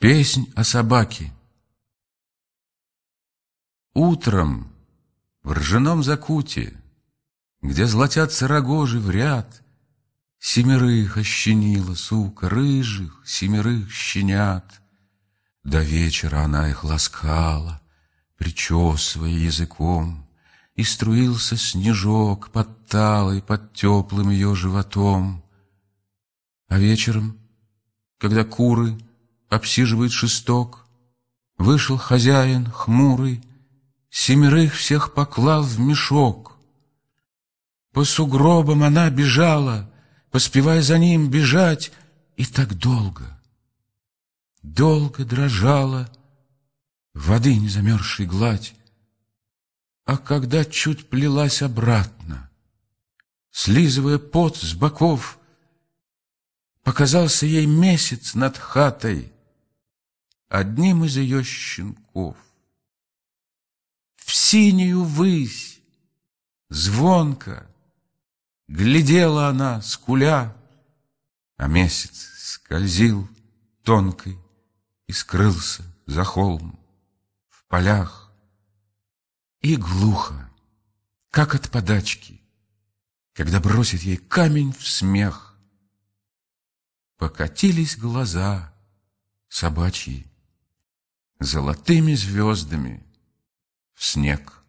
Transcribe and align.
Песнь 0.00 0.46
о 0.54 0.62
собаке 0.62 1.32
Утром 3.94 4.72
в 5.42 5.50
ржаном 5.50 6.04
закуте, 6.04 6.80
Где 7.62 7.84
золотятся 7.84 8.46
рогожи 8.46 9.00
в 9.00 9.10
ряд, 9.10 9.60
Семерых 10.38 11.16
ощенила 11.16 11.96
сука, 11.96 12.48
рыжих, 12.48 13.24
Семерых 13.26 13.90
щенят. 13.90 14.80
До 15.64 15.82
вечера 15.82 16.44
она 16.44 16.70
их 16.70 16.84
ласкала, 16.84 17.82
Причесывая 18.36 19.30
языком, 19.30 20.28
И 20.76 20.84
струился 20.84 21.56
снежок 21.56 22.52
под 22.52 22.86
талой, 22.86 23.42
Под 23.42 23.72
теплым 23.72 24.30
ее 24.30 24.54
животом. 24.54 25.42
А 26.68 26.78
вечером, 26.78 27.36
когда 28.18 28.44
куры 28.44 28.96
обсиживает 29.48 30.12
шесток. 30.12 30.86
Вышел 31.56 31.96
хозяин 31.96 32.70
хмурый, 32.70 33.42
семерых 34.10 34.74
всех 34.74 35.14
поклал 35.14 35.62
в 35.62 35.78
мешок. 35.80 36.56
По 37.92 38.04
сугробам 38.04 38.84
она 38.84 39.10
бежала, 39.10 39.90
поспевая 40.30 40.82
за 40.82 40.98
ним 40.98 41.30
бежать, 41.30 41.90
и 42.36 42.44
так 42.44 42.74
долго, 42.74 43.40
долго 44.62 45.24
дрожала 45.24 46.08
воды 47.12 47.56
не 47.56 47.68
замерзшей 47.68 48.26
гладь. 48.26 48.74
А 50.04 50.16
когда 50.16 50.64
чуть 50.64 51.08
плелась 51.08 51.62
обратно, 51.62 52.48
слизывая 53.50 54.18
пот 54.18 54.56
с 54.56 54.74
боков, 54.74 55.38
Показался 56.88 57.44
ей 57.44 57.66
месяц 57.66 58.34
над 58.34 58.56
хатой, 58.56 59.30
одним 60.48 61.04
из 61.04 61.16
ее 61.16 61.42
щенков. 61.44 62.36
В 64.16 64.34
синюю 64.34 65.04
высь, 65.04 65.80
звонко, 66.68 67.70
глядела 68.66 69.48
она, 69.48 69.80
скуля, 69.82 70.54
а 71.56 71.66
месяц 71.66 72.30
скользил 72.38 73.28
тонкой 73.82 74.38
и 75.06 75.12
скрылся 75.12 75.82
за 76.06 76.24
холм 76.24 76.78
в 77.48 77.64
полях. 77.66 78.32
И 79.60 79.76
глухо, 79.76 80.50
как 81.30 81.54
от 81.54 81.70
подачки, 81.70 82.40
когда 83.32 83.60
бросит 83.60 84.02
ей 84.02 84.16
камень 84.16 84.72
в 84.72 84.86
смех, 84.86 85.58
покатились 87.16 87.96
глаза 87.96 88.72
собачьи 89.48 90.26
золотыми 91.40 92.14
звездами 92.14 93.02
в 93.94 94.04
снег. 94.04 94.62